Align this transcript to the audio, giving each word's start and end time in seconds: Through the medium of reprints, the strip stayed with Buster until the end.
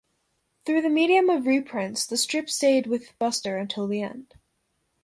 Through 0.65 0.81
the 0.81 0.89
medium 0.89 1.29
of 1.29 1.45
reprints, 1.45 2.07
the 2.07 2.17
strip 2.17 2.49
stayed 2.49 2.87
with 2.87 3.13
Buster 3.19 3.57
until 3.59 3.85
the 3.85 4.01
end. 4.01 4.33